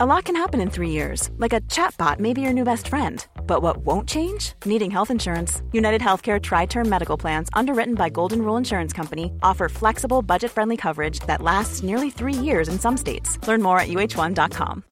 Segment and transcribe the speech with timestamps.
[0.00, 2.86] A lot can happen in three years, like a chatbot may be your new best
[2.86, 3.26] friend.
[3.48, 4.52] But what won't change?
[4.64, 5.60] Needing health insurance.
[5.72, 10.52] United Healthcare Tri Term Medical Plans, underwritten by Golden Rule Insurance Company, offer flexible, budget
[10.52, 13.40] friendly coverage that lasts nearly three years in some states.
[13.48, 14.84] Learn more at uh1.com.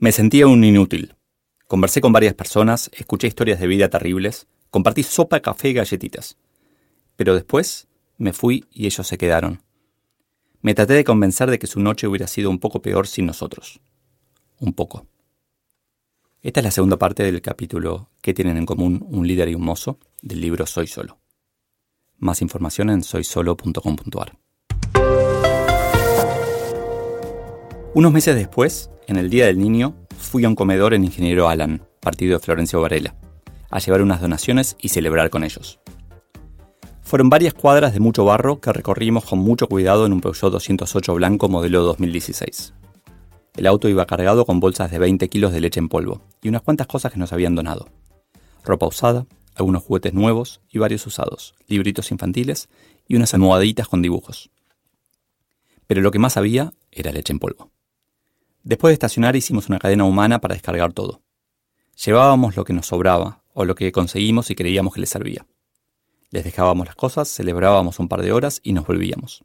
[0.00, 1.14] Me sentía un inútil.
[1.68, 6.36] Conversé con varias personas, escuché historias de vida terribles, compartí sopa, café y galletitas.
[7.14, 7.86] Pero después
[8.18, 9.60] me fui y ellos se quedaron.
[10.62, 13.80] Me traté de convencer de que su noche hubiera sido un poco peor sin nosotros.
[14.58, 15.06] Un poco.
[16.42, 19.62] Esta es la segunda parte del capítulo ¿Qué tienen en común un líder y un
[19.62, 19.98] mozo?
[20.20, 21.18] del libro Soy Solo.
[22.18, 24.36] Más información en soysolo.com.ar.
[27.94, 31.86] Unos meses después, en el Día del Niño, fui a un comedor en Ingeniero Alan,
[32.00, 33.14] partido de Florencio Varela,
[33.70, 35.80] a llevar unas donaciones y celebrar con ellos.
[37.10, 41.12] Fueron varias cuadras de mucho barro que recorrimos con mucho cuidado en un Peugeot 208
[41.14, 42.72] blanco modelo 2016.
[43.56, 46.62] El auto iba cargado con bolsas de 20 kilos de leche en polvo y unas
[46.62, 47.88] cuantas cosas que nos habían donado.
[48.62, 52.68] Ropa usada, algunos juguetes nuevos y varios usados, libritos infantiles
[53.08, 54.52] y unas almohaditas con dibujos.
[55.88, 57.72] Pero lo que más había era leche en polvo.
[58.62, 61.22] Después de estacionar hicimos una cadena humana para descargar todo.
[62.04, 65.44] Llevábamos lo que nos sobraba o lo que conseguimos y creíamos que les servía.
[66.30, 69.44] Les dejábamos las cosas, celebrábamos un par de horas y nos volvíamos.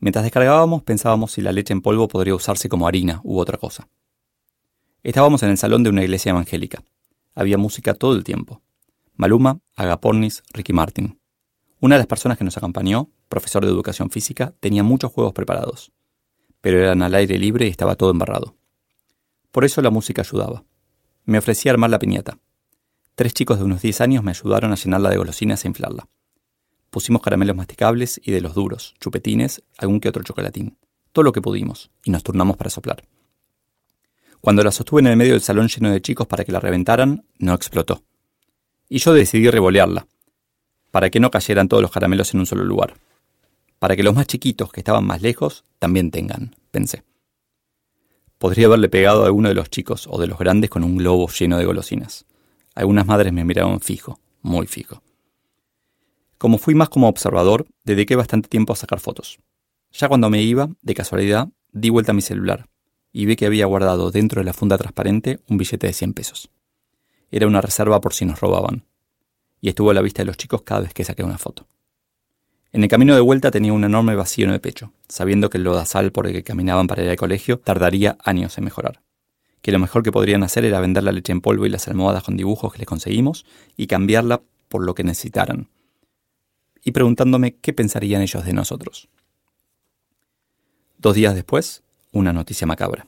[0.00, 3.88] Mientras descargábamos pensábamos si la leche en polvo podría usarse como harina u otra cosa.
[5.04, 6.82] Estábamos en el salón de una iglesia evangélica.
[7.34, 8.62] Había música todo el tiempo.
[9.14, 11.20] Maluma, Agapornis, Ricky Martin.
[11.78, 15.92] Una de las personas que nos acompañó, profesor de educación física, tenía muchos juegos preparados,
[16.60, 18.56] pero eran al aire libre y estaba todo embarrado.
[19.52, 20.64] Por eso la música ayudaba.
[21.24, 22.38] Me ofrecía armar la piñata.
[23.14, 26.08] Tres chicos de unos 10 años me ayudaron a llenarla de golosinas e inflarla.
[26.88, 30.78] Pusimos caramelos masticables y de los duros, chupetines, algún que otro chocolatín.
[31.12, 33.04] Todo lo que pudimos, y nos turnamos para soplar.
[34.40, 37.26] Cuando la sostuve en el medio del salón lleno de chicos para que la reventaran,
[37.38, 38.02] no explotó.
[38.88, 40.06] Y yo decidí revolearla,
[40.90, 42.94] para que no cayeran todos los caramelos en un solo lugar.
[43.78, 47.04] Para que los más chiquitos, que estaban más lejos, también tengan, pensé.
[48.38, 51.28] Podría haberle pegado a alguno de los chicos o de los grandes con un globo
[51.28, 52.24] lleno de golosinas.
[52.74, 55.02] Algunas madres me miraban fijo, muy fijo.
[56.38, 59.38] Como fui más como observador, dediqué bastante tiempo a sacar fotos.
[59.92, 62.66] Ya cuando me iba, de casualidad, di vuelta a mi celular
[63.12, 66.50] y vi que había guardado dentro de la funda transparente un billete de 100 pesos.
[67.30, 68.86] Era una reserva por si nos robaban,
[69.60, 71.68] y estuvo a la vista de los chicos cada vez que saqué una foto.
[72.72, 75.64] En el camino de vuelta tenía un enorme vacío en el pecho, sabiendo que el
[75.64, 79.02] lodazal por el que caminaban para ir al colegio tardaría años en mejorar
[79.62, 82.24] que lo mejor que podrían hacer era vender la leche en polvo y las almohadas
[82.24, 83.46] con dibujos que les conseguimos
[83.76, 85.68] y cambiarla por lo que necesitaran.
[86.84, 89.08] Y preguntándome qué pensarían ellos de nosotros.
[90.98, 93.06] Dos días después, una noticia macabra.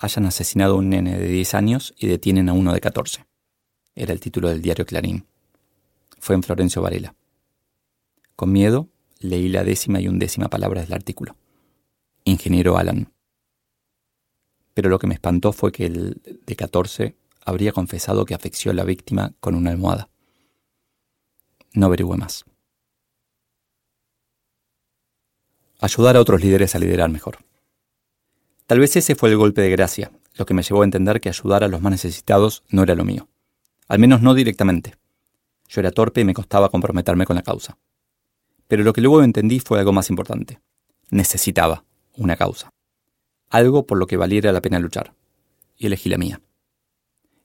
[0.00, 3.24] Hayan asesinado a un nene de 10 años y detienen a uno de 14.
[3.94, 5.26] Era el título del diario Clarín.
[6.18, 7.14] Fue en Florencio Varela.
[8.34, 8.88] Con miedo,
[9.20, 11.36] leí la décima y undécima palabra del artículo.
[12.24, 13.12] Ingeniero Alan
[14.78, 18.74] pero lo que me espantó fue que el de 14 habría confesado que afecció a
[18.74, 20.08] la víctima con una almohada.
[21.72, 22.44] No averigüé más.
[25.80, 27.38] Ayudar a otros líderes a liderar mejor.
[28.68, 31.28] Tal vez ese fue el golpe de gracia, lo que me llevó a entender que
[31.28, 33.28] ayudar a los más necesitados no era lo mío.
[33.88, 34.94] Al menos no directamente.
[35.68, 37.78] Yo era torpe y me costaba comprometerme con la causa.
[38.68, 40.60] Pero lo que luego entendí fue algo más importante.
[41.10, 41.84] Necesitaba
[42.14, 42.70] una causa
[43.50, 45.14] algo por lo que valiera la pena luchar,
[45.76, 46.40] y elegí la mía.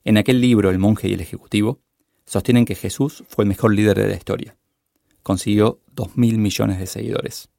[0.03, 1.79] En aquel libro, El monje y el ejecutivo,
[2.25, 4.57] sostienen que Jesús fue el mejor líder de la historia.
[5.21, 7.49] Consiguió dos mil millones de seguidores.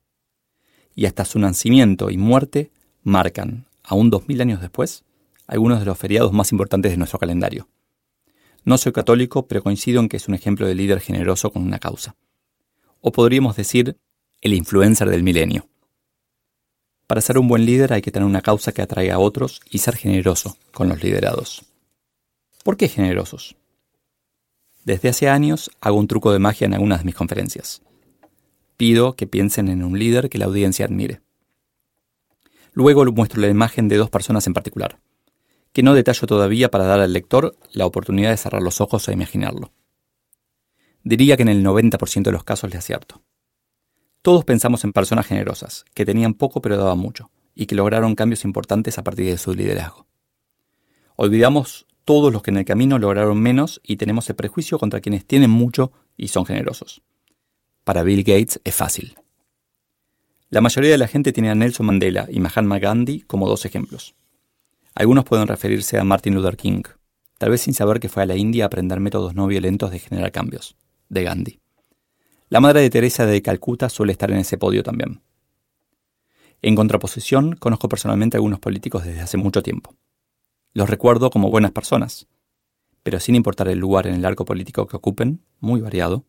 [0.95, 2.71] Y hasta su nacimiento y muerte
[3.03, 5.05] marcan, aún dos mil años después,
[5.47, 7.69] algunos de los feriados más importantes de nuestro calendario.
[8.65, 11.79] No soy católico, pero coincido en que es un ejemplo de líder generoso con una
[11.79, 12.17] causa.
[13.01, 13.99] O podríamos decir,
[14.41, 15.69] el influencer del milenio.
[17.07, 19.79] Para ser un buen líder hay que tener una causa que atraiga a otros y
[19.79, 21.65] ser generoso con los liderados.
[22.63, 23.57] ¿Por qué generosos?
[24.85, 27.83] Desde hace años hago un truco de magia en algunas de mis conferencias.
[28.77, 31.21] Pido que piensen en un líder que la audiencia admire.
[32.73, 34.99] Luego muestro la imagen de dos personas en particular,
[35.73, 39.13] que no detallo todavía para dar al lector la oportunidad de cerrar los ojos e
[39.13, 39.73] imaginarlo.
[41.03, 43.21] Diría que en el 90% de los casos le acierto.
[44.25, 48.47] Todos pensamos en personas generosas, que tenían poco pero daban mucho, y que lograron cambios
[48.47, 50.07] importantes a partir de su liderazgo.
[51.15, 55.27] Olvidamos todos los que en el camino lograron menos y tenemos el prejuicio contra quienes
[55.27, 57.03] tienen mucho y son generosos.
[57.85, 59.15] Para Bill Gates es fácil.
[60.49, 64.15] La mayoría de la gente tiene a Nelson Mandela y Mahatma Gandhi como dos ejemplos.
[64.95, 66.85] Algunos pueden referirse a Martin Luther King,
[67.37, 69.99] tal vez sin saber que fue a la India a aprender métodos no violentos de
[69.99, 70.79] generar cambios,
[71.11, 71.64] de Gandhi.
[72.55, 75.23] La madre de Teresa de Calcuta suele estar en ese podio también.
[76.63, 79.97] En contraposición, conozco personalmente a algunos políticos desde hace mucho tiempo.
[80.73, 82.29] Los recuerdo como buenas personas,
[83.03, 86.27] pero sin importar el lugar en el arco político que ocupen, muy variado,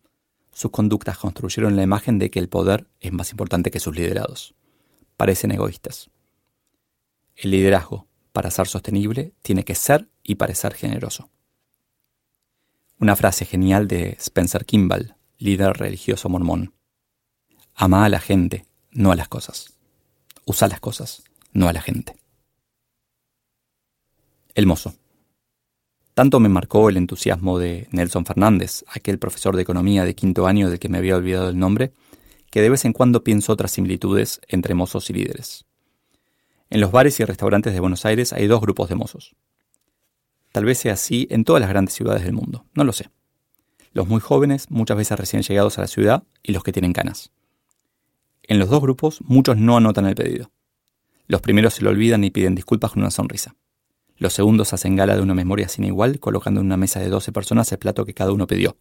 [0.51, 4.56] sus conductas construyeron la imagen de que el poder es más importante que sus liderados.
[5.18, 6.10] Parecen egoístas.
[7.36, 11.30] El liderazgo, para ser sostenible, tiene que ser y parecer generoso.
[13.00, 16.74] Una frase genial de Spencer Kimball, líder religioso mormón.
[17.75, 19.74] Ama a la gente, no a las cosas.
[20.45, 22.18] Usa las cosas, no a la gente.
[24.53, 24.95] El mozo.
[26.13, 30.69] Tanto me marcó el entusiasmo de Nelson Fernández, aquel profesor de economía de quinto año
[30.69, 31.92] del que me había olvidado el nombre,
[32.50, 35.65] que de vez en cuando pienso otras similitudes entre mozos y líderes.
[36.69, 39.36] En los bares y restaurantes de Buenos Aires hay dos grupos de mozos.
[40.53, 43.09] Tal vez sea así en todas las grandes ciudades del mundo, no lo sé.
[43.95, 47.31] Los muy jóvenes, muchas veces recién llegados a la ciudad, y los que tienen canas.
[48.44, 50.51] En los dos grupos, muchos no anotan el pedido.
[51.27, 53.56] Los primeros se lo olvidan y piden disculpas con una sonrisa.
[54.18, 57.31] Los segundos hacen gala de una memoria sin igual, colocando en una mesa de 12
[57.31, 58.75] personas el plato que cada uno pidió,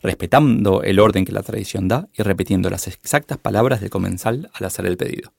[0.00, 4.64] respetando el orden que la tradición da y repitiendo las exactas palabras del comensal al
[4.64, 5.34] hacer el pedido.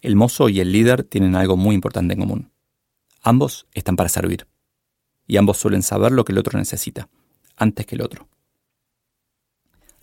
[0.00, 2.52] El mozo y el líder tienen algo muy importante en común.
[3.20, 4.46] Ambos están para servir.
[5.26, 7.08] Y ambos suelen saber lo que el otro necesita,
[7.56, 8.28] antes que el otro.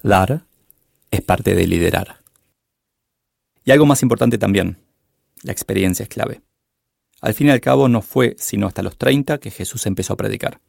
[0.02, 0.46] Dar
[1.12, 2.18] es parte de liderar.
[3.64, 4.78] Y algo más importante también,
[5.44, 6.42] la experiencia es clave.
[7.22, 10.18] Al fin y al cabo no fue sino hasta los 30 que Jesús empezó a
[10.18, 10.60] predicar.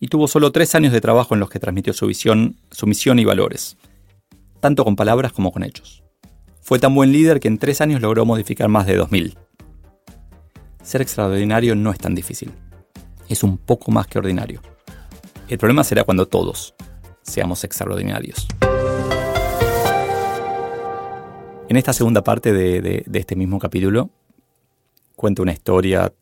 [0.00, 3.18] Y tuvo solo tres años de trabajo en los que transmitió su visión, su misión
[3.18, 3.76] y valores,
[4.60, 6.02] tanto con palabras como con hechos.
[6.60, 9.36] Fue tan buen líder que en tres años logró modificar más de 2.000.
[10.82, 12.52] Ser extraordinario no es tan difícil.
[13.28, 14.60] Es un poco más que ordinario.
[15.48, 16.74] El problema será cuando todos
[17.22, 18.48] seamos extraordinarios.
[21.68, 24.10] En esta segunda parte de, este mismo capítulo
[25.14, 26.12] cuento una historia,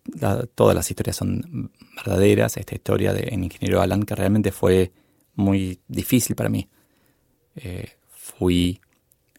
[0.54, 4.92] todas las historias son verdaderas, esta historia de en Ingeniero Alan que realmente fue
[5.34, 6.68] muy difícil para mí.
[7.56, 8.78] Eh, fui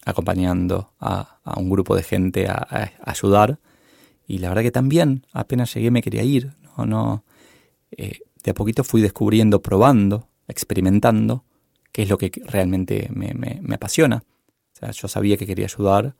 [0.03, 3.59] acompañando a, un grupo de gente a, ayudar.
[4.27, 6.53] Y la verdad que también, apenas llegué me quería ir.
[6.75, 7.23] No, no,
[7.91, 11.43] eh, de a poquito fui descubriendo, probando, experimentando
[11.91, 14.23] qué es lo que realmente me, apasiona.
[14.73, 16.15] O sea, yo sabía que quería ayudar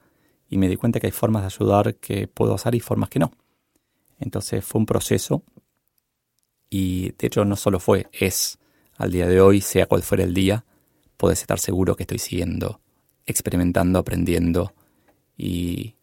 [0.50, 3.20] y me di cuenta que hay formas de ayudar que puedo hacer y formas que
[3.20, 3.32] no.
[4.20, 5.44] Entonces fue un proceso
[6.68, 8.58] y de hecho no solo fue, es
[8.98, 10.66] al día de hoy, sea cual fuera el día,
[11.18, 12.82] puedes estar seguro que estoy siguiendo
[13.28, 14.74] experimentando, aprendiendo
[15.38, 15.96] y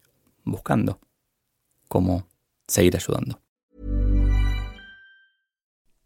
[0.45, 0.99] buscando
[1.89, 2.27] cómo
[2.65, 3.42] seguir ayudando.